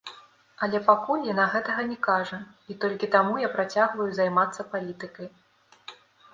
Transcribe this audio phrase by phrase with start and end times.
[0.67, 2.39] Але пакуль яна гэтага не кажа,
[2.73, 5.35] і толькі таму я працягваю займацца палітыкай.